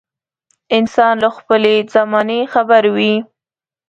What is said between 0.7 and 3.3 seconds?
انسان له خپلې زمانې خبر وي.